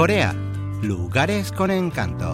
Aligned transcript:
Corea, 0.00 0.34
lugares 0.80 1.52
con 1.52 1.70
encanto. 1.70 2.32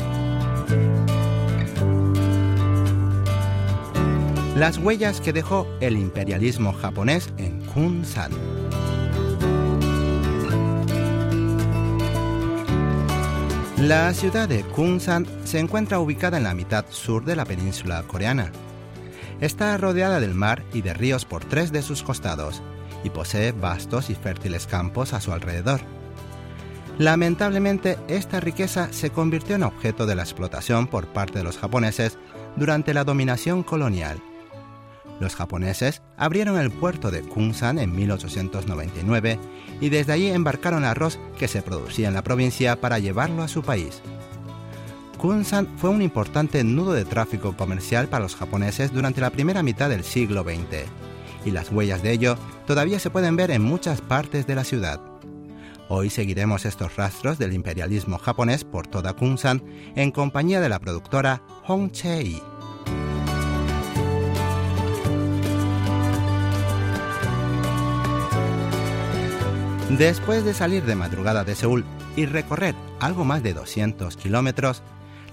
Las 4.55 4.79
huellas 4.79 5.21
que 5.21 5.33
dejó 5.33 5.67
el 5.81 5.97
imperialismo 5.99 6.73
japonés 6.73 7.29
en 7.39 7.61
Kunsan. 7.63 8.31
La 13.79 14.15
ciudad 14.15 14.49
de 14.49 14.63
Kunsan 14.63 15.27
se 15.43 15.59
encuentra 15.59 15.99
ubicada 15.99 16.37
en 16.37 16.45
la 16.45 16.55
mitad 16.55 16.85
sur 16.91 17.25
de 17.25 17.35
la 17.35 17.47
península 17.47 18.05
coreana. 18.05 18.53
Está 19.41 19.77
rodeada 19.77 20.21
del 20.21 20.35
mar 20.35 20.63
y 20.73 20.83
de 20.83 20.95
ríos 20.95 21.25
por 21.25 21.45
tres 21.45 21.73
de 21.73 21.83
sus 21.83 22.05
costados 22.05 22.63
y 23.03 23.11
posee 23.11 23.51
vastos 23.51 24.09
y 24.09 24.15
fértiles 24.15 24.69
campos 24.69 25.13
a 25.13 25.21
su 25.21 25.33
alrededor. 25.33 25.96
Lamentablemente, 26.99 27.99
esta 28.09 28.41
riqueza 28.41 28.91
se 28.91 29.11
convirtió 29.11 29.55
en 29.55 29.65
objeto 29.65 30.07
de 30.07 30.15
la 30.15 30.23
explotación 30.23 30.87
por 30.87 31.07
parte 31.07 31.39
de 31.39 31.45
los 31.45 31.59
japoneses 31.59 32.19
durante 32.57 32.95
la 32.95 33.05
dominación 33.05 33.63
colonial. 33.63 34.19
Los 35.21 35.35
japoneses 35.35 36.03
abrieron 36.17 36.59
el 36.59 36.71
puerto 36.71 37.11
de 37.11 37.23
Kunsan 37.23 37.79
en 37.79 37.95
1899 37.95 39.39
y 39.81 39.89
desde 39.91 40.13
allí 40.13 40.29
embarcaron 40.29 40.85
arroz 40.85 41.19
que 41.39 41.49
se 41.49 41.63
producía 41.63 42.09
en 42.09 42.15
la 42.15 42.23
provincia 42.23 42.81
para 42.81 42.99
llevarlo 42.99 43.43
a 43.43 43.49
su 43.49 43.63
país. 43.63 44.01
Kunsan 45.19 45.69
fue 45.79 45.91
un 45.91 46.03
importante 46.03 46.63
nudo 46.65 46.93
de 46.93 47.05
tráfico 47.05 47.57
comercial 47.57 48.09
para 48.09 48.23
los 48.23 48.37
japoneses 48.37 48.93
durante 48.93 49.21
la 49.21 49.31
primera 49.31 49.63
mitad 49.63 49.89
del 49.89 50.05
siglo 50.05 50.43
XX, 50.43 50.87
y 51.45 51.51
las 51.51 51.71
huellas 51.71 52.03
de 52.03 52.13
ello 52.13 52.37
todavía 52.67 52.99
se 52.99 53.11
pueden 53.11 53.37
ver 53.37 53.51
en 53.51 53.63
muchas 53.63 54.01
partes 54.03 54.47
de 54.47 54.55
la 54.55 54.65
ciudad. 54.65 55.16
Hoy 55.89 56.11
seguiremos 56.11 56.65
estos 56.65 56.97
rastros 56.97 57.39
del 57.39 57.53
imperialismo 57.53 58.19
japonés 58.19 58.65
por 58.65 58.89
toda 58.89 59.13
Kunsan 59.13 59.63
en 59.95 60.11
compañía 60.11 60.61
de 60.61 60.69
la 60.69 60.81
productora 60.81 61.43
Hong 61.65 61.91
Chei. 61.91 62.43
Después 69.91 70.45
de 70.45 70.55
salir 70.55 70.85
de 70.85 70.97
madrugada 70.97 71.45
de 71.45 71.55
Seúl 71.55 71.85
y 72.17 72.27
recorrer 72.27 72.75
algo 72.99 73.25
más 73.25 73.45
de 73.45 73.55
200 73.55 74.17
kilómetros, 74.17 74.83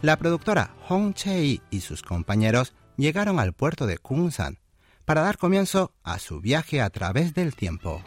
la 0.04 0.18
productora 0.18 0.76
Hong 0.88 1.14
Chei 1.14 1.62
y 1.72 1.81
sus 1.81 2.04
compañeros 2.04 2.76
llegaron 2.96 3.40
al 3.40 3.54
puerto 3.54 3.88
de 3.88 3.98
Kunsan 3.98 4.59
para 5.04 5.22
dar 5.22 5.40
comienzo 5.40 5.94
a 6.04 6.20
su 6.20 6.42
viaje 6.42 6.80
a 6.80 6.92
través 6.92 7.34
del 7.34 7.56
tiempo. 7.56 8.04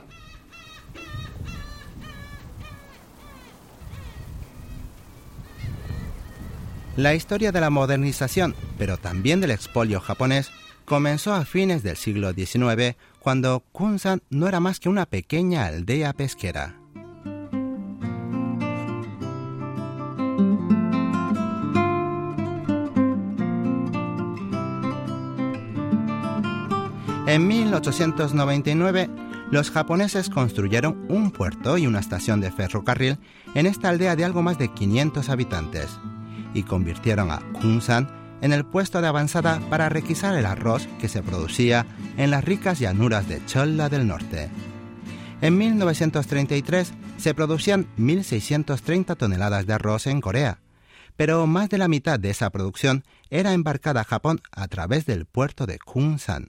La 6.96 7.14
historia 7.14 7.52
de 7.52 7.60
la 7.60 7.68
modernización, 7.68 8.54
pero 8.78 8.96
también 8.96 9.42
del 9.42 9.50
expolio 9.50 10.00
japonés, 10.00 10.50
comenzó 10.86 11.34
a 11.34 11.44
fines 11.44 11.82
del 11.82 11.96
siglo 11.96 12.32
XIX 12.32 12.96
cuando 13.20 13.62
Kunsan 13.72 14.22
no 14.30 14.48
era 14.48 14.60
más 14.60 14.80
que 14.80 14.88
una 14.88 15.04
pequeña 15.04 15.66
aldea 15.66 16.14
pesquera. 16.14 16.76
En 27.26 27.46
1899, 27.46 29.10
los 29.50 29.70
japoneses 29.70 30.30
construyeron 30.30 31.04
un 31.10 31.30
puerto 31.30 31.76
y 31.76 31.86
una 31.86 32.00
estación 32.00 32.40
de 32.40 32.50
ferrocarril 32.50 33.18
en 33.54 33.66
esta 33.66 33.90
aldea 33.90 34.16
de 34.16 34.24
algo 34.24 34.42
más 34.42 34.56
de 34.56 34.72
500 34.72 35.28
habitantes 35.28 35.98
y 36.56 36.62
convirtieron 36.62 37.30
a 37.30 37.40
Kunsan 37.60 38.08
en 38.40 38.52
el 38.52 38.64
puesto 38.64 39.00
de 39.00 39.08
avanzada 39.08 39.60
para 39.70 39.88
requisar 39.88 40.36
el 40.36 40.46
arroz 40.46 40.88
que 40.98 41.08
se 41.08 41.22
producía 41.22 41.86
en 42.16 42.30
las 42.30 42.44
ricas 42.44 42.78
llanuras 42.78 43.28
de 43.28 43.44
Cholla 43.44 43.88
del 43.88 44.06
norte. 44.06 44.48
En 45.42 45.58
1933 45.58 46.92
se 47.18 47.34
producían 47.34 47.86
1.630 47.98 49.16
toneladas 49.16 49.66
de 49.66 49.74
arroz 49.74 50.06
en 50.06 50.20
Corea, 50.22 50.60
pero 51.16 51.46
más 51.46 51.68
de 51.68 51.78
la 51.78 51.88
mitad 51.88 52.18
de 52.18 52.30
esa 52.30 52.50
producción 52.50 53.04
era 53.28 53.52
embarcada 53.52 54.00
a 54.00 54.04
Japón 54.04 54.40
a 54.50 54.66
través 54.68 55.04
del 55.04 55.26
puerto 55.26 55.66
de 55.66 55.78
Kunsan. 55.78 56.48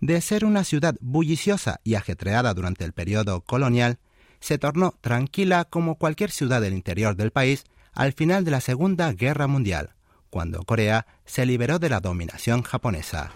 De 0.00 0.20
ser 0.20 0.44
una 0.44 0.64
ciudad 0.64 0.94
bulliciosa 1.00 1.80
y 1.82 1.94
ajetreada 1.94 2.54
durante 2.54 2.84
el 2.84 2.92
periodo 2.92 3.40
colonial, 3.40 3.98
se 4.38 4.58
tornó 4.58 4.94
tranquila 5.00 5.64
como 5.64 5.96
cualquier 5.96 6.30
ciudad 6.30 6.60
del 6.60 6.74
interior 6.74 7.16
del 7.16 7.30
país 7.30 7.64
al 7.94 8.12
final 8.12 8.44
de 8.44 8.50
la 8.50 8.60
Segunda 8.60 9.12
Guerra 9.12 9.46
Mundial, 9.46 9.90
cuando 10.30 10.62
Corea 10.64 11.06
se 11.24 11.46
liberó 11.46 11.78
de 11.78 11.88
la 11.88 12.00
dominación 12.00 12.62
japonesa. 12.62 13.30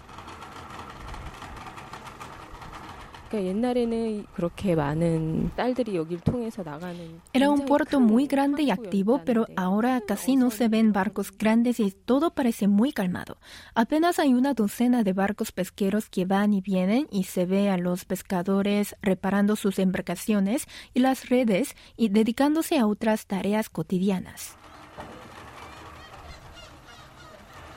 Era 7.33 7.49
un 7.49 7.65
puerto 7.65 7.99
muy 7.99 8.27
grande 8.27 8.63
y 8.63 8.71
activo, 8.71 9.21
pero 9.25 9.45
ahora 9.55 10.01
casi 10.01 10.35
no 10.35 10.51
se 10.51 10.67
ven 10.67 10.91
barcos 10.91 11.31
grandes 11.37 11.79
y 11.79 11.91
todo 11.91 12.33
parece 12.33 12.67
muy 12.67 12.91
calmado. 12.91 13.37
Apenas 13.75 14.19
hay 14.19 14.33
una 14.33 14.53
docena 14.53 15.03
de 15.03 15.13
barcos 15.13 15.51
pesqueros 15.51 16.09
que 16.09 16.25
van 16.25 16.53
y 16.53 16.61
vienen 16.61 17.07
y 17.11 17.25
se 17.25 17.45
ve 17.45 17.69
a 17.69 17.77
los 17.77 18.05
pescadores 18.05 18.95
reparando 19.01 19.55
sus 19.55 19.79
embarcaciones 19.79 20.65
y 20.93 20.99
las 20.99 21.29
redes 21.29 21.75
y 21.95 22.09
dedicándose 22.09 22.79
a 22.79 22.87
otras 22.87 23.27
tareas 23.27 23.69
cotidianas. 23.69 24.57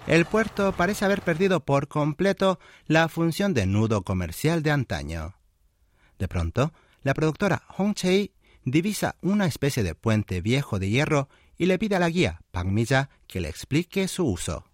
el 0.06 0.24
puerto 0.24 0.72
parece 0.72 1.04
haber 1.04 1.22
perdido 1.22 1.60
por 1.60 1.88
completo 1.88 2.58
la 2.86 3.08
función 3.08 3.54
de 3.54 3.66
nudo 3.66 4.02
comercial 4.02 4.62
de 4.62 4.70
antaño. 4.70 5.34
De 6.22 6.28
pronto, 6.28 6.72
la 7.02 7.14
productora 7.14 7.64
Hong 7.66 7.94
Chei 7.94 8.30
divisa 8.64 9.16
una 9.22 9.46
especie 9.46 9.82
de 9.82 9.96
puente 9.96 10.40
viejo 10.40 10.78
de 10.78 10.88
hierro 10.88 11.28
y 11.58 11.66
le 11.66 11.80
pide 11.80 11.96
a 11.96 11.98
la 11.98 12.10
guía 12.10 12.42
Pang 12.52 12.68
Mija 12.68 13.10
que 13.26 13.40
le 13.40 13.48
explique 13.48 14.06
su 14.06 14.24
uso. 14.24 14.64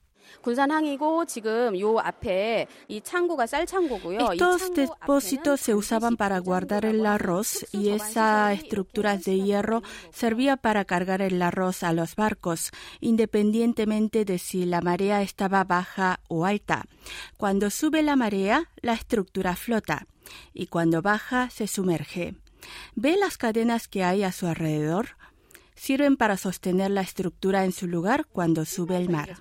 Estos 4.33 4.75
depósitos 4.75 5.61
se 5.61 5.75
usaban 5.75 6.17
para 6.17 6.39
guardar 6.39 6.85
el 6.85 7.05
arroz 7.07 7.67
y 7.73 7.91
esa 7.91 8.53
estructura 8.53 9.17
de 9.17 9.41
hierro 9.41 9.83
servía 10.13 10.57
para 10.57 10.85
cargar 10.85 11.23
el 11.23 11.41
arroz 11.43 11.83
a 11.83 11.93
los 11.93 12.17
barcos, 12.17 12.71
independientemente 13.01 14.25
de 14.25 14.39
si 14.39 14.65
la 14.65 14.81
marea 14.81 15.23
estaba 15.23 15.65
baja 15.65 16.21
o 16.29 16.47
alta. 16.47 16.85
Cuando 17.37 17.71
sube 17.71 18.03
la 18.03 18.17
marea, 18.17 18.71
la 18.81 18.95
estructura 18.95 19.57
flota 19.57 20.07
y 20.53 20.67
cuando 20.67 21.03
baja 21.03 21.51
se 21.51 21.67
sumerge. 21.67 22.35
¿Ve 22.95 23.17
las 23.17 23.39
cadenas 23.39 23.89
que 23.89 24.05
hay 24.05 24.25
a 24.25 24.33
su 24.33 24.47
alrededor? 24.47 25.18
Sirven 25.79 26.17
para 26.17 26.37
sostener 26.37 26.91
la 26.91 27.01
estructura 27.01 27.65
en 27.65 27.73
su 27.73 27.87
lugar 27.87 28.27
cuando 28.27 28.65
sube 28.65 28.97
el 28.97 29.09
mar. 29.09 29.37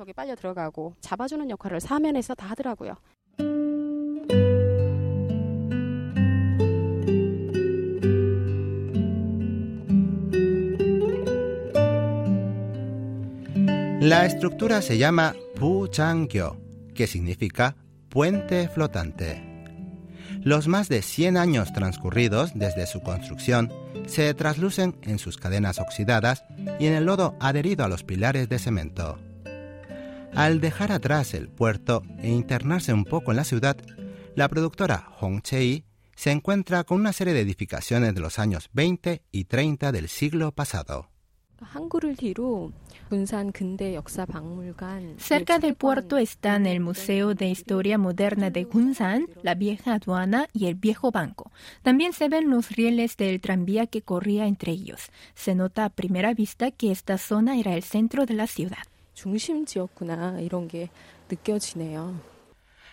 La 14.00 14.26
estructura 14.26 14.82
se 14.82 14.98
llama 14.98 15.36
Pu 15.56 15.88
Changyo, 15.88 16.56
que 16.94 17.08
significa 17.08 17.76
puente 18.10 18.70
flotante. 18.70 19.57
Los 20.48 20.70
más 20.70 20.88
de 20.88 21.02
100 21.02 21.36
años 21.36 21.74
transcurridos 21.74 22.52
desde 22.56 22.88
su 22.88 23.02
construcción 23.02 23.70
se 24.06 24.34
traslucen 24.34 24.96
en 25.02 25.20
sus 25.20 25.36
cadenas 25.36 25.78
oxidadas 25.78 26.46
y 26.80 26.86
en 26.86 26.94
el 26.94 27.04
lodo 27.04 27.36
adherido 27.42 27.84
a 27.84 27.90
los 27.90 28.06
pilares 28.06 28.48
de 28.48 28.58
cemento. 28.58 29.20
Al 30.34 30.62
dejar 30.62 30.94
atrás 30.94 31.34
el 31.34 31.50
puerto 31.50 32.02
e 32.20 32.30
internarse 32.30 32.94
un 32.94 33.04
poco 33.04 33.32
en 33.32 33.38
la 33.38 33.44
ciudad, 33.44 33.76
la 34.36 34.48
productora 34.48 35.10
Hong 35.18 35.42
Chei 35.42 35.84
se 36.16 36.32
encuentra 36.32 36.86
con 36.86 37.02
una 37.02 37.12
serie 37.12 37.34
de 37.34 37.42
edificaciones 37.42 38.16
de 38.16 38.22
los 38.22 38.40
años 38.40 38.70
20 38.72 39.24
y 39.30 39.44
30 39.44 39.92
del 39.92 40.08
siglo 40.08 40.54
pasado. 40.54 41.10
Cerca 45.18 45.60
del 45.60 45.76
puerto 45.76 46.18
están 46.18 46.66
el 46.68 46.80
Museo 46.80 47.34
de 47.34 47.48
Historia 47.48 47.98
Moderna 47.98 48.52
de 48.52 48.64
Gunsan, 48.66 49.28
la 49.42 49.56
vieja 49.56 49.96
aduana 49.96 50.48
y 50.54 50.68
el 50.68 50.76
viejo 50.76 51.12
banco. 51.12 51.52
También 51.82 52.14
se 52.14 52.30
ven 52.30 52.50
los 52.50 52.70
rieles 52.70 53.18
del 53.18 53.42
tranvía 53.42 53.88
que 53.88 54.04
corría 54.04 54.46
entre 54.46 54.72
ellos. 54.72 55.10
Se 55.34 55.56
nota 55.56 55.86
a 55.86 55.90
primera 55.90 56.34
vista 56.34 56.70
que 56.70 56.92
esta 56.92 57.18
zona 57.18 57.58
era 57.58 57.74
el 57.74 57.84
centro 57.84 58.26
de 58.26 58.36
la 58.36 58.46
ciudad. 58.46 58.84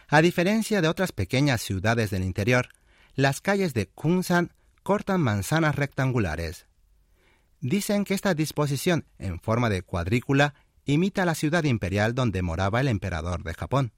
A 0.08 0.22
diferencia 0.22 0.81
de 0.81 0.88
otras 0.88 1.12
pequeñas 1.12 1.61
ciudades 1.61 2.11
del 2.11 2.25
interior, 2.25 2.69
las 3.14 3.40
calles 3.43 3.75
de 3.75 3.88
Kunsan 3.88 4.52
cortan 4.82 5.20
manzanas 5.20 5.76
rectangulares 5.76 6.66
Dicen 7.64 8.05
que 8.05 8.12
esta 8.12 8.34
disposición 8.34 9.06
en 9.19 9.40
forma 9.40 9.70
de 9.70 9.81
cuadrícula 9.81 10.52
imita 10.84 11.25
la 11.25 11.34
ciudad 11.34 11.64
imperial 11.64 12.14
donde 12.14 12.43
moraba 12.43 12.82
el 12.82 12.88
emperador 12.88 13.43
de 13.43 13.55
Japón. 13.55 13.94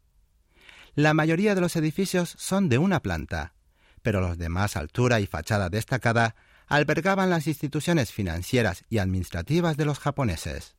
La 0.94 1.14
mayoría 1.14 1.56
de 1.56 1.60
los 1.60 1.74
edificios 1.74 2.32
son 2.38 2.68
de 2.68 2.78
una 2.78 3.02
planta, 3.02 3.54
pero 4.02 4.20
los 4.20 4.38
de 4.38 4.48
más 4.50 4.76
altura 4.76 5.18
y 5.18 5.26
fachada 5.26 5.68
destacada 5.68 6.36
albergaban 6.68 7.28
las 7.28 7.48
instituciones 7.48 8.12
financieras 8.12 8.84
y 8.88 8.98
administrativas 8.98 9.76
de 9.76 9.84
los 9.84 9.98
japoneses. 9.98 10.76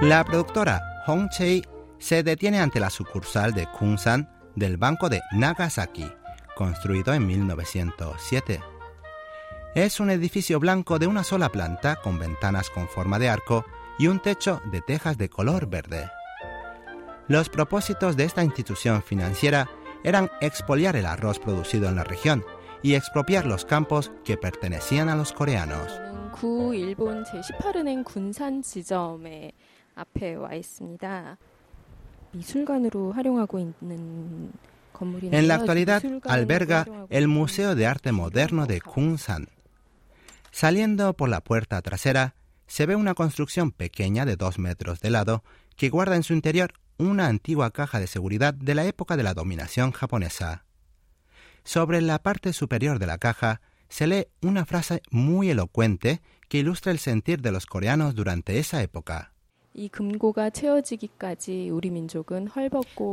La 0.00 0.24
productora 0.24 0.89
Hong 1.06 1.28
Chei 1.28 1.62
se 1.98 2.22
detiene 2.22 2.60
ante 2.60 2.80
la 2.80 2.90
sucursal 2.90 3.54
de 3.54 3.66
Kunsan 3.66 4.30
del 4.54 4.76
Banco 4.76 5.08
de 5.08 5.20
Nagasaki, 5.32 6.10
construido 6.54 7.14
en 7.14 7.26
1907. 7.26 8.60
Es 9.74 10.00
un 10.00 10.10
edificio 10.10 10.58
blanco 10.60 10.98
de 10.98 11.06
una 11.06 11.24
sola 11.24 11.50
planta 11.50 11.96
con 11.96 12.18
ventanas 12.18 12.70
con 12.70 12.88
forma 12.88 13.18
de 13.18 13.28
arco 13.28 13.64
y 13.98 14.08
un 14.08 14.20
techo 14.20 14.60
de 14.72 14.80
tejas 14.80 15.16
de 15.16 15.28
color 15.28 15.68
verde. 15.68 16.10
Los 17.28 17.48
propósitos 17.48 18.16
de 18.16 18.24
esta 18.24 18.42
institución 18.42 19.02
financiera 19.02 19.70
eran 20.02 20.30
expoliar 20.40 20.96
el 20.96 21.06
arroz 21.06 21.38
producido 21.38 21.88
en 21.88 21.96
la 21.96 22.04
región 22.04 22.44
y 22.82 22.94
expropiar 22.94 23.46
los 23.46 23.64
campos 23.64 24.10
que 24.24 24.36
pertenecían 24.36 25.08
a 25.08 25.16
los 25.16 25.32
coreanos. 25.32 25.92
En 35.22 35.48
la 35.48 35.54
actualidad 35.54 36.02
alberga 36.24 36.86
el 37.08 37.28
Museo 37.28 37.74
de 37.74 37.86
Arte 37.86 38.12
Moderno 38.12 38.66
de 38.66 38.80
Kunsan. 38.80 39.48
Saliendo 40.50 41.14
por 41.14 41.28
la 41.28 41.40
puerta 41.40 41.80
trasera 41.80 42.34
se 42.66 42.86
ve 42.86 42.96
una 42.96 43.14
construcción 43.14 43.72
pequeña 43.72 44.24
de 44.24 44.36
dos 44.36 44.58
metros 44.58 45.00
de 45.00 45.10
lado 45.10 45.42
que 45.76 45.88
guarda 45.88 46.16
en 46.16 46.22
su 46.22 46.34
interior 46.34 46.74
una 46.98 47.26
antigua 47.26 47.70
caja 47.70 47.98
de 47.98 48.06
seguridad 48.06 48.52
de 48.52 48.74
la 48.74 48.84
época 48.84 49.16
de 49.16 49.22
la 49.22 49.34
dominación 49.34 49.92
japonesa. 49.92 50.64
Sobre 51.64 52.00
la 52.00 52.18
parte 52.20 52.52
superior 52.52 52.98
de 52.98 53.06
la 53.06 53.18
caja 53.18 53.60
se 53.88 54.06
lee 54.06 54.26
una 54.42 54.66
frase 54.66 55.02
muy 55.10 55.50
elocuente 55.50 56.20
que 56.48 56.58
ilustra 56.58 56.92
el 56.92 56.98
sentir 56.98 57.40
de 57.40 57.52
los 57.52 57.66
coreanos 57.66 58.14
durante 58.14 58.58
esa 58.58 58.82
época. 58.82 59.32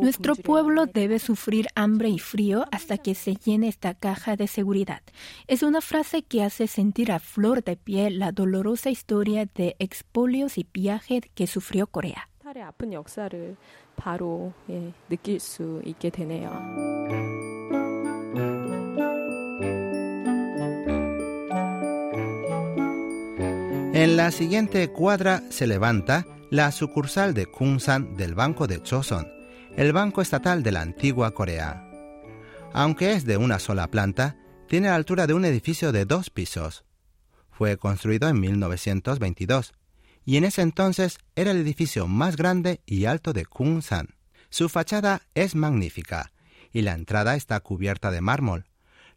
Nuestro 0.01 0.36
pueblo 0.36 0.86
debe 0.86 1.19
sufrir 1.19 1.68
hambre 1.75 2.09
y 2.09 2.19
frío 2.19 2.65
hasta 2.71 2.98
que 2.98 3.13
se 3.15 3.36
llene 3.36 3.68
esta 3.68 3.94
caja 3.94 4.36
de 4.36 4.48
seguridad. 4.48 5.01
Es 5.48 5.62
una 5.62 5.81
frase 5.81 6.24
que 6.24 6.44
hace 6.44 6.68
sentir 6.68 7.12
a 7.12 7.19
flor 7.19 7.63
de 7.63 7.75
piel 7.75 8.19
la 8.19 8.31
dolorosa 8.31 8.89
historia 8.89 9.48
de 9.54 9.75
expolios 9.80 10.57
y 10.57 10.68
viaje 10.74 11.21
que 11.36 11.48
sufrió 11.48 11.88
Corea. 11.88 12.30
En 23.94 24.15
la 24.15 24.31
siguiente 24.31 24.88
cuadra 24.89 25.42
se 25.50 25.65
levanta 25.65 26.25
la 26.49 26.71
sucursal 26.71 27.33
de 27.33 27.45
Kunsan 27.45 28.15
del 28.15 28.33
Banco 28.33 28.67
de 28.67 28.81
Choson, 28.81 29.27
el 29.75 29.91
banco 29.91 30.21
estatal 30.21 30.63
de 30.63 30.71
la 30.71 30.81
antigua 30.81 31.31
Corea. 31.31 31.83
Aunque 32.71 33.11
es 33.11 33.25
de 33.25 33.35
una 33.35 33.59
sola 33.59 33.88
planta, 33.91 34.38
tiene 34.69 34.88
la 34.88 34.95
altura 34.95 35.27
de 35.27 35.33
un 35.33 35.44
edificio 35.44 35.91
de 35.91 36.05
dos 36.05 36.29
pisos. 36.29 36.85
Fue 37.51 37.75
construido 37.75 38.29
en 38.29 38.39
1922 38.39 39.73
y 40.23 40.38
en 40.38 40.45
ese 40.45 40.61
entonces 40.61 41.17
era 41.35 41.51
el 41.51 41.57
edificio 41.57 42.07
más 42.07 42.38
grande 42.38 42.81
y 42.85 43.05
alto 43.05 43.33
de 43.33 43.45
Kunsan. 43.45 44.15
Su 44.49 44.69
fachada 44.69 45.23
es 45.35 45.53
magnífica 45.53 46.31
y 46.71 46.81
la 46.81 46.94
entrada 46.94 47.35
está 47.35 47.59
cubierta 47.59 48.09
de 48.09 48.21
mármol, 48.21 48.67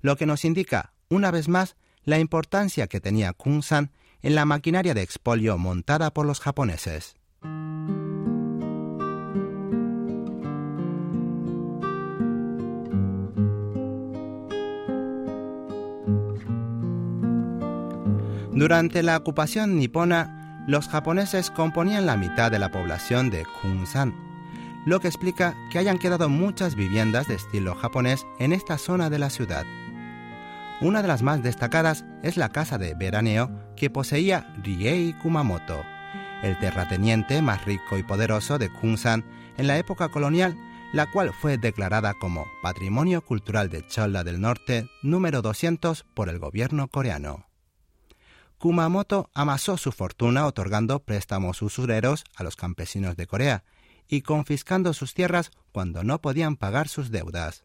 lo 0.00 0.17
que 0.17 0.27
nos 0.27 0.44
indica, 0.44 0.94
una 1.09 1.31
vez 1.31 1.49
más, 1.49 1.77
la 2.03 2.19
importancia 2.19 2.88
que 2.88 3.00
tenía 3.00 3.32
Kunsan 3.35 3.93
en 4.21 4.35
la 4.35 4.47
maquinaria 4.47 4.94
de 4.94 5.03
expolio 5.03 5.59
montada 5.59 6.12
por 6.12 6.27
los 6.27 6.41
japoneses. 6.41 7.19
Durante 18.61 19.03
la 19.03 19.17
ocupación 19.17 19.79
nipona, 19.79 20.67
los 20.67 20.87
japoneses 20.87 21.51
componían 21.51 22.05
la 22.05 22.19
mitad 22.19 22.51
de 22.51 22.59
la 22.59 22.71
población 22.71 23.31
de 23.31 23.47
Kunsan, 23.62 24.15
lo 24.85 25.01
que 25.01 25.09
explica 25.09 25.57
que 25.73 25.79
hayan 25.79 25.97
quedado 25.97 26.29
muchas 26.29 26.75
viviendas 26.75 27.27
de 27.27 27.37
estilo 27.37 27.75
japonés 27.75 28.27
en 28.39 28.53
esta 28.53 28.77
zona 28.77 29.09
de 29.09 29.19
la 29.19 29.31
ciudad. 29.31 29.65
Una 30.83 31.01
de 31.01 31.09
las 31.09 31.23
más 31.23 31.43
destacadas 31.43 32.05
es 32.23 32.37
la 32.37 32.51
casa 32.51 32.77
de 32.77 32.93
veraneo 32.93 33.51
que 33.77 33.89
poseía 33.89 34.55
Riei 34.63 35.15
Kumamoto, 35.15 35.83
el 36.43 36.59
terrateniente 36.59 37.41
más 37.41 37.65
rico 37.65 37.97
y 37.97 38.03
poderoso 38.03 38.59
de 38.59 38.69
Kunsan 38.69 39.25
en 39.56 39.69
la 39.69 39.79
época 39.79 40.11
colonial, 40.11 40.55
la 40.93 41.11
cual 41.11 41.33
fue 41.33 41.56
declarada 41.56 42.13
como 42.13 42.45
Patrimonio 42.63 43.23
Cultural 43.23 43.71
de 43.71 43.87
Cholla 43.87 44.23
del 44.23 44.39
Norte 44.39 44.87
número 45.03 45.41
200 45.41 46.05
por 46.13 46.29
el 46.29 46.39
gobierno 46.39 46.89
coreano. 46.89 47.50
Kumamoto 48.61 49.31
amasó 49.33 49.79
su 49.79 49.91
fortuna 49.91 50.45
otorgando 50.45 51.03
préstamos 51.03 51.62
usureros 51.62 52.25
a 52.37 52.43
los 52.43 52.57
campesinos 52.57 53.17
de 53.17 53.27
Corea 53.27 53.65
y 54.07 54.21
confiscando 54.21 54.93
sus 54.93 55.15
tierras 55.15 55.51
cuando 55.73 56.05
no 56.05 56.21
podían 56.21 56.57
pagar 56.57 56.87
sus 56.87 57.11
deudas. 57.11 57.65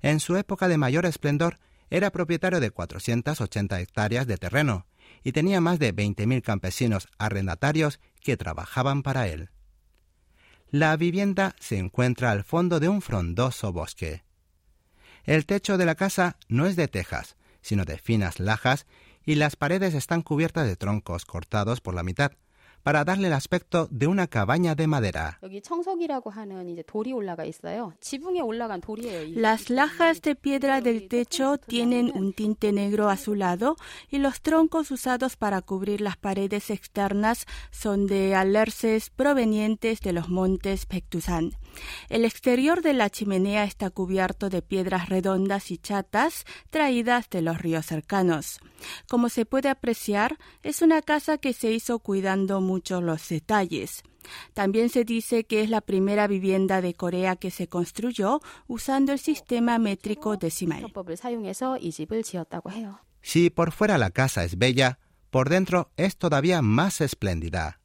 En 0.00 0.20
su 0.20 0.36
época 0.36 0.68
de 0.68 0.78
mayor 0.78 1.04
esplendor, 1.04 1.58
era 1.90 2.12
propietario 2.12 2.60
de 2.60 2.70
480 2.70 3.80
hectáreas 3.80 4.28
de 4.28 4.38
terreno 4.38 4.86
y 5.24 5.32
tenía 5.32 5.60
más 5.60 5.80
de 5.80 5.92
20.000 5.92 6.42
campesinos 6.42 7.08
arrendatarios 7.18 7.98
que 8.20 8.36
trabajaban 8.36 9.02
para 9.02 9.26
él. 9.26 9.50
La 10.70 10.96
vivienda 10.96 11.56
se 11.58 11.78
encuentra 11.78 12.30
al 12.30 12.44
fondo 12.44 12.78
de 12.78 12.88
un 12.88 13.02
frondoso 13.02 13.72
bosque. 13.72 14.22
El 15.24 15.44
techo 15.44 15.76
de 15.76 15.86
la 15.86 15.96
casa 15.96 16.36
no 16.46 16.66
es 16.66 16.76
de 16.76 16.86
tejas, 16.86 17.34
sino 17.62 17.84
de 17.84 17.98
finas 17.98 18.38
lajas 18.38 18.86
y 19.24 19.36
las 19.36 19.56
paredes 19.56 19.94
están 19.94 20.22
cubiertas 20.22 20.66
de 20.66 20.76
troncos 20.76 21.24
cortados 21.24 21.80
por 21.80 21.94
la 21.94 22.02
mitad, 22.02 22.32
para 22.82 23.04
darle 23.04 23.28
el 23.28 23.32
aspecto 23.32 23.88
de 23.90 24.06
una 24.06 24.26
cabaña 24.26 24.74
de 24.74 24.86
madera. 24.86 25.38
Las 29.34 29.70
lajas 29.70 30.22
de 30.22 30.34
piedra 30.34 30.80
del 30.80 31.08
techo 31.08 31.58
tienen 31.58 32.12
un 32.14 32.32
tinte 32.32 32.72
negro 32.72 33.08
azulado 33.08 33.76
y 34.10 34.18
los 34.18 34.40
troncos 34.40 34.90
usados 34.90 35.36
para 35.36 35.62
cubrir 35.62 36.00
las 36.00 36.16
paredes 36.16 36.70
externas 36.70 37.46
son 37.70 38.06
de 38.06 38.34
alerces 38.34 39.10
provenientes 39.10 40.00
de 40.00 40.12
los 40.12 40.28
montes 40.28 40.86
Pektusan. 40.86 41.52
El 42.10 42.24
exterior 42.24 42.82
de 42.82 42.92
la 42.92 43.08
chimenea 43.08 43.64
está 43.64 43.90
cubierto 43.90 44.50
de 44.50 44.60
piedras 44.60 45.08
redondas 45.08 45.70
y 45.70 45.78
chatas 45.78 46.44
traídas 46.70 47.30
de 47.30 47.40
los 47.40 47.58
ríos 47.58 47.86
cercanos. 47.86 48.60
Como 49.08 49.28
se 49.28 49.46
puede 49.46 49.68
apreciar, 49.68 50.38
es 50.62 50.82
una 50.82 51.00
casa 51.00 51.38
que 51.38 51.52
se 51.52 51.70
hizo 51.70 51.98
cuidando 52.00 52.60
mucho 52.60 52.71
los 53.00 53.28
detalles. 53.28 54.02
También 54.54 54.88
se 54.88 55.04
dice 55.04 55.44
que 55.44 55.62
es 55.62 55.70
la 55.70 55.80
primera 55.80 56.26
vivienda 56.26 56.80
de 56.80 56.94
Corea 56.94 57.36
que 57.36 57.50
se 57.50 57.68
construyó 57.68 58.40
usando 58.66 59.12
el 59.12 59.18
sistema 59.18 59.78
métrico 59.78 60.36
decimal. 60.36 60.92
Si 63.20 63.50
por 63.50 63.72
fuera 63.72 63.98
la 63.98 64.10
casa 64.10 64.44
es 64.44 64.58
bella, 64.58 64.98
por 65.30 65.48
dentro 65.48 65.90
es 65.96 66.16
todavía 66.16 66.62
más 66.62 67.00
espléndida. 67.00 67.80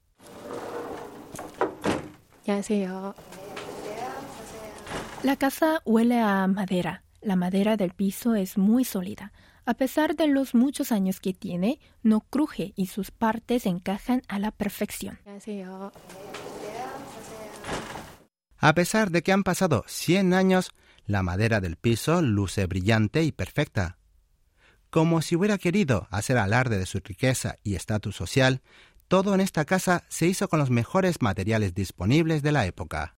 La 5.24 5.36
casa 5.36 5.82
huele 5.86 6.20
a 6.20 6.48
madera. 6.48 7.04
La 7.22 7.36
madera 7.36 7.76
del 7.78 7.92
piso 7.92 8.36
es 8.36 8.58
muy 8.58 8.86
sólida. 8.86 9.34
A 9.68 9.74
pesar 9.74 10.16
de 10.16 10.28
los 10.28 10.56
muchos 10.56 10.94
años 10.94 11.20
que 11.20 11.34
tiene, 11.34 11.82
no 12.02 12.22
cruje 12.22 12.72
y 12.78 12.86
sus 12.88 13.12
partes 13.12 13.66
encajan 13.66 14.22
a 14.30 14.40
la 14.40 14.52
perfección. 14.52 15.20
A 18.60 18.74
pesar 18.74 19.12
de 19.12 19.24
que 19.24 19.34
han 19.34 19.44
pasado 19.44 19.84
100 19.86 20.34
años, 20.34 20.72
la 21.06 21.22
madera 21.22 21.60
del 21.60 21.76
piso 21.76 22.22
luce 22.22 22.66
brillante 22.66 23.24
y 23.24 23.34
perfecta. 23.34 23.98
Como 24.90 25.22
si 25.22 25.36
hubiera 25.36 25.58
querido 25.58 26.08
hacer 26.12 26.38
alarde 26.38 26.80
de 26.80 26.86
su 26.86 27.02
riqueza 27.04 27.58
y 27.62 27.76
estatus 27.76 28.16
social, 28.16 28.62
todo 29.10 29.36
en 29.36 29.42
esta 29.42 29.66
casa 29.66 30.06
se 30.08 30.28
hizo 30.28 30.48
con 30.48 30.60
los 30.60 30.70
mejores 30.70 31.22
materiales 31.22 31.74
disponibles 31.74 32.42
de 32.42 32.54
la 32.54 32.66
época. 32.66 33.18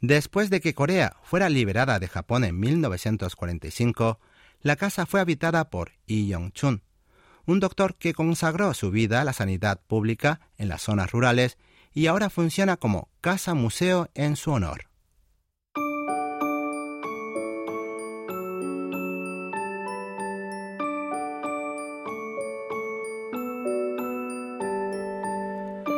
Después 0.00 0.50
de 0.50 0.60
que 0.60 0.74
Corea 0.74 1.18
fuera 1.22 1.48
liberada 1.48 2.00
de 2.00 2.08
Japón 2.08 2.42
en 2.42 2.58
1945, 2.58 4.18
la 4.62 4.76
casa 4.76 5.06
fue 5.06 5.20
habitada 5.20 5.70
por 5.70 5.92
Lee 6.06 6.28
Yong-chun, 6.28 6.82
un 7.46 7.60
doctor 7.60 7.96
que 7.96 8.14
consagró 8.14 8.72
su 8.74 8.90
vida 8.90 9.20
a 9.20 9.24
la 9.24 9.32
sanidad 9.32 9.80
pública 9.86 10.40
en 10.56 10.68
las 10.68 10.82
zonas 10.82 11.10
rurales 11.10 11.58
y 11.92 12.06
ahora 12.06 12.30
funciona 12.30 12.76
como 12.76 13.08
casa 13.20 13.54
museo 13.54 14.08
en 14.14 14.36
su 14.36 14.52
honor. 14.52 14.86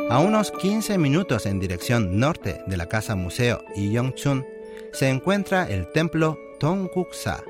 A 0.09 0.19
unos 0.19 0.51
15 0.51 0.97
minutos 0.97 1.45
en 1.45 1.59
dirección 1.59 2.19
norte 2.19 2.61
de 2.67 2.77
la 2.77 2.87
casa 2.87 3.15
museo 3.15 3.63
Yongchun 3.75 4.45
se 4.93 5.09
encuentra 5.09 5.69
el 5.69 5.91
templo 5.91 6.39
Tongkuksa. 6.59 7.43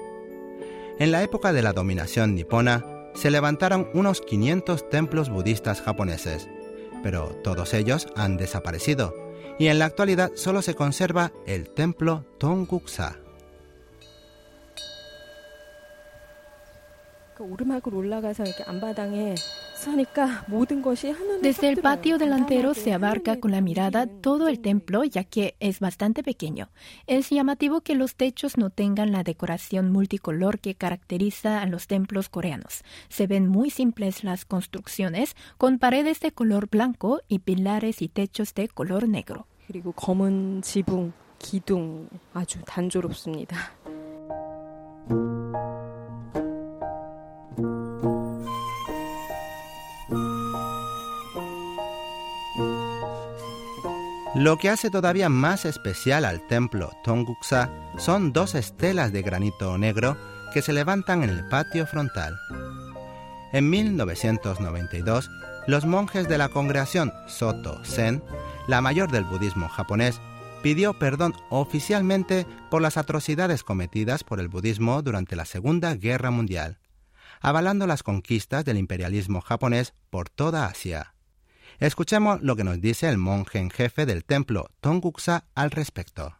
En 0.98 1.12
la 1.12 1.24
época 1.24 1.52
de 1.52 1.62
la 1.62 1.74
dominación 1.74 2.36
nipona 2.36 2.86
se 3.16 3.30
levantaron 3.30 3.90
unos 3.94 4.22
500 4.22 4.90
templos 4.90 5.30
budistas 5.30 5.82
japoneses, 5.82 6.48
pero 7.04 7.30
todos 7.44 7.74
ellos 7.74 8.08
han 8.16 8.38
desaparecido 8.38 9.14
y 9.60 9.68
en 9.68 9.80
la 9.80 9.86
actualidad 9.86 10.32
solo 10.36 10.62
se 10.62 10.74
conserva 10.74 11.34
el 11.46 11.70
templo 11.70 12.26
Tongkuksa. 12.38 13.18
Desde 21.42 21.70
el 21.70 21.78
patio 21.78 22.18
delantero 22.18 22.74
se 22.74 22.94
abarca 22.94 23.40
con 23.40 23.52
la 23.52 23.62
mirada 23.62 24.08
todo 24.08 24.48
el 24.48 24.60
templo 24.60 25.04
ya 25.04 25.24
que 25.24 25.56
es 25.60 25.80
bastante 25.80 26.24
pequeño. 26.24 26.70
Es 27.08 27.30
llamativo 27.30 27.82
que 27.82 27.96
los 27.96 28.16
techos 28.16 28.58
no 28.58 28.70
tengan 28.70 29.12
la 29.12 29.24
decoración 29.24 29.92
multicolor 29.92 30.60
que 30.60 30.76
caracteriza 30.76 31.62
a 31.62 31.66
los 31.66 31.88
templos 31.88 32.30
coreanos. 32.30 32.84
Se 33.10 33.28
ven 33.28 33.48
muy 33.48 33.70
simples 33.70 34.24
las 34.24 34.46
construcciones 34.46 35.36
con 35.58 35.78
paredes 35.78 36.20
de 36.20 36.32
color 36.32 36.68
blanco 36.70 37.22
y 37.28 37.40
pilares 37.40 38.02
y 38.02 38.08
techos 38.08 38.54
de 38.54 38.68
color 38.68 39.08
negro. 39.08 39.48
Lo 54.46 54.60
que 54.60 54.70
hace 54.70 54.92
todavía 54.92 55.28
más 55.28 55.66
especial 55.66 56.24
al 56.24 56.46
templo 56.46 56.92
Tonguksa 57.04 57.72
son 57.98 58.32
dos 58.32 58.54
estelas 58.54 59.12
de 59.12 59.24
granito 59.24 59.76
negro 59.80 60.18
que 60.54 60.62
se 60.62 60.72
levantan 60.72 61.24
en 61.24 61.32
el 61.32 61.50
patio 61.50 61.88
frontal. 61.88 62.38
En 63.54 63.68
1992, 63.72 65.32
los 65.66 65.88
monjes 65.88 66.28
de 66.28 66.38
la 66.38 66.50
congregación 66.50 67.12
Soto 67.26 67.84
Zen, 67.86 68.22
la 68.68 68.82
mayor 68.82 69.10
del 69.10 69.24
budismo 69.24 69.68
japonés, 69.68 70.22
pidió 70.62 70.94
perdón 70.94 71.34
oficialmente 71.50 72.46
por 72.70 72.84
las 72.84 72.98
atrocidades 72.98 73.64
cometidas 73.64 74.24
por 74.24 74.40
el 74.40 74.48
budismo 74.48 75.02
durante 75.02 75.36
la 75.36 75.46
Segunda 75.46 75.96
Guerra 75.96 76.30
Mundial, 76.30 76.78
avalando 77.42 77.88
las 77.88 78.04
conquistas 78.04 78.64
del 78.64 78.78
imperialismo 78.78 79.42
japonés 79.42 79.96
por 80.12 80.30
toda 80.30 80.68
Asia. 80.68 81.15
Escuchemos 81.80 82.42
lo 82.42 82.56
que 82.56 82.64
nos 82.64 82.80
dice 82.80 83.10
el 83.10 83.18
monje 83.18 83.60
en 83.60 83.70
jefe 83.70 84.06
del 84.06 84.24
templo 84.24 84.70
Tonguksa 84.80 85.44
al 85.56 85.72
respecto. 85.72 86.34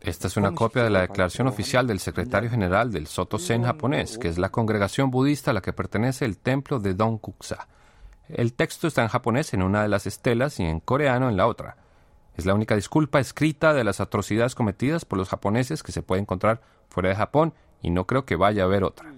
Esta 0.00 0.26
es 0.26 0.36
una 0.36 0.52
copia 0.52 0.82
de 0.82 0.90
la 0.90 1.02
declaración 1.02 1.46
oficial 1.46 1.86
del 1.86 2.00
secretario 2.00 2.50
general 2.50 2.90
del 2.90 3.06
Soto 3.06 3.38
Zen 3.38 3.62
japonés, 3.62 4.18
que 4.18 4.26
es 4.26 4.38
la 4.38 4.48
congregación 4.48 5.10
budista 5.12 5.52
a 5.52 5.54
la 5.54 5.60
que 5.60 5.72
pertenece 5.72 6.24
el 6.24 6.38
templo 6.38 6.80
de 6.80 6.94
Dongkuksa. 6.94 7.68
El 8.28 8.54
texto 8.54 8.88
está 8.88 9.02
en 9.02 9.08
japonés 9.08 9.54
en 9.54 9.62
una 9.62 9.82
de 9.82 9.88
las 9.88 10.06
estelas 10.06 10.58
y 10.58 10.64
en 10.64 10.80
coreano 10.80 11.28
en 11.28 11.36
la 11.36 11.46
otra. 11.46 11.76
Es 12.36 12.44
la 12.44 12.54
única 12.54 12.74
disculpa 12.74 13.20
escrita 13.20 13.72
de 13.72 13.84
las 13.84 14.00
atrocidades 14.00 14.56
cometidas 14.56 15.04
por 15.04 15.18
los 15.18 15.28
japoneses 15.28 15.84
que 15.84 15.92
se 15.92 16.02
puede 16.02 16.22
encontrar 16.22 16.60
fuera 16.88 17.10
de 17.10 17.14
Japón 17.14 17.54
y 17.82 17.90
no 17.90 18.06
creo 18.06 18.24
que 18.24 18.36
vaya 18.36 18.62
a 18.62 18.66
haber 18.66 18.82
otra. 18.82 19.12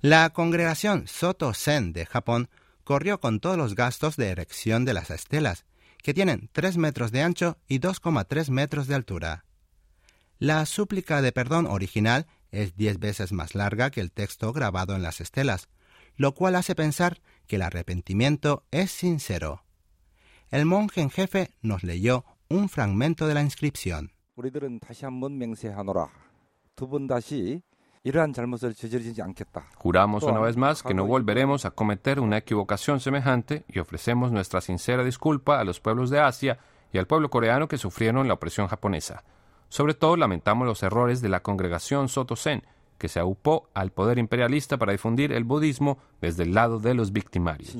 La 0.00 0.30
congregación 0.30 1.06
Soto 1.06 1.52
Zen 1.54 1.92
de 1.92 2.06
Japón 2.06 2.48
corrió 2.84 3.20
con 3.20 3.40
todos 3.40 3.56
los 3.56 3.74
gastos 3.74 4.16
de 4.16 4.28
erección 4.28 4.84
de 4.84 4.94
las 4.94 5.10
estelas, 5.10 5.64
que 6.02 6.14
tienen 6.14 6.48
3 6.52 6.76
metros 6.78 7.12
de 7.12 7.22
ancho 7.22 7.58
y 7.68 7.78
2,3 7.78 8.50
metros 8.50 8.86
de 8.86 8.94
altura. 8.94 9.44
La 10.38 10.64
súplica 10.64 11.20
de 11.20 11.32
perdón 11.32 11.66
original 11.66 12.26
es 12.50 12.76
10 12.76 12.98
veces 12.98 13.32
más 13.32 13.54
larga 13.54 13.90
que 13.90 14.00
el 14.00 14.10
texto 14.10 14.52
grabado 14.52 14.96
en 14.96 15.02
las 15.02 15.20
estelas, 15.20 15.68
lo 16.16 16.34
cual 16.34 16.56
hace 16.56 16.74
pensar 16.74 17.20
que 17.46 17.56
el 17.56 17.62
arrepentimiento 17.62 18.64
es 18.70 18.90
sincero. 18.90 19.64
El 20.50 20.66
monje 20.66 21.00
en 21.00 21.10
jefe 21.10 21.50
nos 21.60 21.84
leyó 21.84 22.24
un 22.48 22.68
fragmento 22.68 23.26
de 23.26 23.34
la 23.34 23.42
inscripción. 23.42 24.12
Juramos 29.76 30.22
una 30.22 30.40
vez 30.40 30.56
más 30.56 30.82
que 30.82 30.94
no 30.94 31.04
volveremos 31.04 31.64
a 31.66 31.70
cometer 31.70 32.20
una 32.20 32.38
equivocación 32.38 33.00
semejante 33.00 33.64
y 33.68 33.78
ofrecemos 33.78 34.32
nuestra 34.32 34.60
sincera 34.60 35.04
disculpa 35.04 35.60
a 35.60 35.64
los 35.64 35.80
pueblos 35.80 36.08
de 36.08 36.20
Asia 36.20 36.58
y 36.92 36.98
al 36.98 37.06
pueblo 37.06 37.28
coreano 37.30 37.68
que 37.68 37.76
sufrieron 37.76 38.26
la 38.26 38.34
opresión 38.34 38.68
japonesa. 38.68 39.22
Sobre 39.68 39.94
todo 39.94 40.16
lamentamos 40.16 40.66
los 40.66 40.82
errores 40.82 41.20
de 41.20 41.28
la 41.28 41.42
congregación 41.42 42.08
Soto 42.08 42.36
Zen, 42.36 42.64
que 42.98 43.08
se 43.08 43.20
aupó 43.20 43.68
al 43.74 43.92
poder 43.92 44.18
imperialista 44.18 44.78
para 44.78 44.92
difundir 44.92 45.32
el 45.32 45.44
budismo 45.44 45.98
desde 46.20 46.42
el 46.44 46.54
lado 46.54 46.78
de 46.78 46.94
los 46.94 47.12
victimarios. 47.12 47.74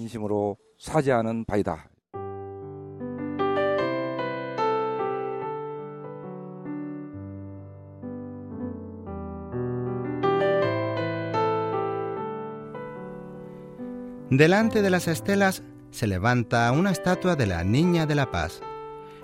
Delante 14.31 14.81
de 14.81 14.91
las 14.91 15.09
estelas 15.09 15.65
se 15.91 16.07
levanta 16.07 16.71
una 16.71 16.93
estatua 16.93 17.35
de 17.35 17.47
la 17.47 17.65
Niña 17.65 18.07
de 18.07 18.15
la 18.15 18.31
Paz, 18.31 18.61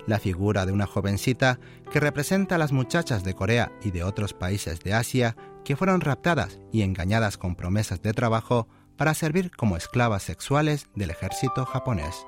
la 0.05 0.19
figura 0.19 0.67
de 0.67 0.73
una 0.73 0.89
jovencita 0.89 1.61
que 1.93 2.01
representa 2.01 2.57
a 2.57 2.59
las 2.59 2.73
muchachas 2.73 3.23
de 3.23 3.35
Corea 3.35 3.71
y 3.85 3.93
de 3.93 4.03
otros 4.03 4.35
países 4.35 4.81
de 4.81 4.95
Asia 4.95 5.37
que 5.65 5.77
fueron 5.77 6.01
raptadas 6.01 6.59
y 6.73 6.83
engañadas 6.83 7.39
con 7.39 7.55
promesas 7.55 8.03
de 8.03 8.15
trabajo 8.15 8.67
para 8.97 9.15
servir 9.15 9.53
como 9.53 9.77
esclavas 9.77 10.25
sexuales 10.25 10.89
del 10.97 11.11
ejército 11.11 11.65
japonés. 11.65 12.27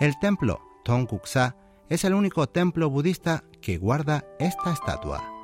El 0.00 0.18
templo 0.18 0.60
Tongkuksa 0.84 1.56
es 1.88 2.04
el 2.04 2.12
único 2.12 2.46
templo 2.46 2.90
budista 2.90 3.42
que 3.62 3.78
guarda 3.78 4.26
esta 4.38 4.70
estatua. 4.70 5.39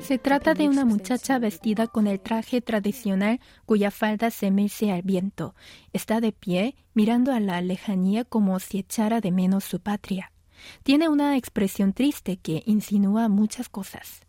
Se 0.00 0.18
trata 0.18 0.54
de 0.54 0.68
una 0.68 0.84
muchacha 0.84 1.38
vestida 1.38 1.86
con 1.86 2.06
el 2.06 2.20
traje 2.20 2.60
tradicional 2.60 3.40
cuya 3.66 3.90
falda 3.90 4.30
se 4.30 4.50
mece 4.50 4.90
al 4.90 5.02
viento. 5.02 5.54
Está 5.92 6.20
de 6.20 6.32
pie, 6.32 6.76
mirando 6.94 7.32
a 7.32 7.40
la 7.40 7.60
lejanía 7.60 8.24
como 8.24 8.58
si 8.60 8.78
echara 8.78 9.20
de 9.20 9.30
menos 9.30 9.64
su 9.64 9.80
patria. 9.80 10.32
Tiene 10.82 11.08
una 11.08 11.36
expresión 11.36 11.92
triste 11.92 12.38
que 12.38 12.62
insinúa 12.66 13.28
muchas 13.28 13.68
cosas. 13.68 14.22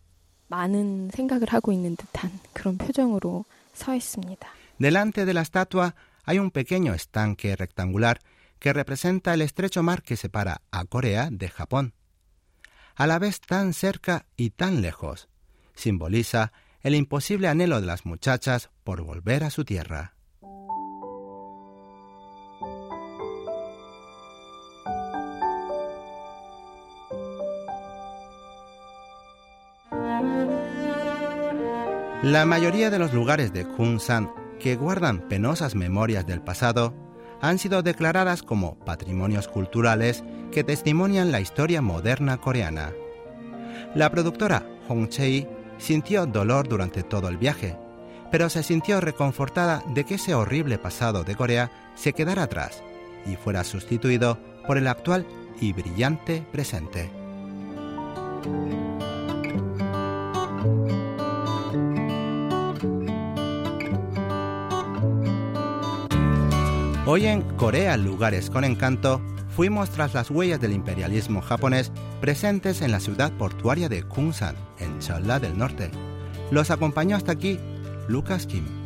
Delante 4.77 5.25
de 5.25 5.33
la 5.33 5.41
estatua 5.41 5.95
hay 6.25 6.39
un 6.39 6.51
pequeño 6.51 6.93
estanque 6.93 7.55
rectangular 7.55 8.19
que 8.59 8.73
representa 8.73 9.33
el 9.33 9.41
estrecho 9.41 9.83
mar 9.83 10.01
que 10.01 10.17
separa 10.17 10.61
a 10.71 10.85
Corea 10.85 11.29
de 11.31 11.49
Japón 11.49 11.93
a 12.95 13.07
la 13.07 13.19
vez 13.19 13.41
tan 13.41 13.73
cerca 13.73 14.25
y 14.37 14.51
tan 14.51 14.81
lejos. 14.81 15.27
Simboliza 15.75 16.53
el 16.81 16.95
imposible 16.95 17.47
anhelo 17.47 17.81
de 17.81 17.87
las 17.87 18.05
muchachas 18.05 18.69
por 18.83 19.01
volver 19.01 19.43
a 19.43 19.49
su 19.49 19.65
tierra. 19.65 20.13
La 32.23 32.45
mayoría 32.47 32.89
de 32.89 32.97
los 32.97 33.13
lugares 33.13 33.53
de 33.53 33.67
Kunsan 33.67 34.31
que 34.59 34.75
guardan 34.75 35.27
penosas 35.27 35.75
memorias 35.75 36.25
del 36.25 36.41
pasado 36.41 36.95
han 37.39 37.59
sido 37.59 37.83
declaradas 37.83 38.41
como 38.41 38.79
patrimonios 38.79 39.47
culturales 39.47 40.23
que 40.55 40.63
testimonian 40.63 41.33
la 41.33 41.41
historia 41.41 41.81
moderna 41.81 42.37
coreana. 42.37 42.93
La 43.93 44.09
productora 44.09 44.65
Hong 44.87 45.09
Chei 45.09 45.45
sintió 45.79 46.25
dolor 46.25 46.69
durante 46.69 47.03
todo 47.03 47.27
el 47.27 47.35
viaje, 47.35 47.77
pero 48.31 48.47
se 48.47 48.63
sintió 48.63 49.01
reconfortada 49.01 49.83
de 49.93 50.05
que 50.05 50.15
ese 50.15 50.33
horrible 50.33 50.77
pasado 50.77 51.25
de 51.25 51.35
Corea 51.35 51.91
se 51.95 52.13
quedara 52.13 52.43
atrás 52.43 52.81
y 53.25 53.35
fuera 53.35 53.65
sustituido 53.65 54.37
por 54.65 54.77
el 54.77 54.87
actual 54.87 55.27
y 55.59 55.73
brillante 55.73 56.41
presente. 56.53 57.11
Hoy 67.05 67.25
en 67.25 67.41
Corea 67.57 67.97
Lugares 67.97 68.49
con 68.49 68.63
Encanto 68.63 69.21
fuimos 69.55 69.89
tras 69.89 70.13
las 70.13 70.29
huellas 70.29 70.59
del 70.59 70.73
imperialismo 70.73 71.41
japonés 71.41 71.91
presentes 72.19 72.81
en 72.81 72.91
la 72.91 72.99
ciudad 72.99 73.31
portuaria 73.37 73.87
de 73.87 74.03
Kunsan, 74.03 74.55
en 74.79 74.99
Cholla 74.99 75.39
del 75.39 75.57
Norte. 75.57 75.91
Los 76.51 76.71
acompañó 76.71 77.15
hasta 77.15 77.31
aquí 77.31 77.57
Lucas 78.09 78.45
Kim. 78.45 78.84